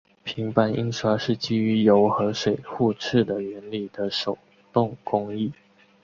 [0.23, 4.35] 平版印刷是基于油和水互斥的原理的手
[4.73, 5.53] 动工艺。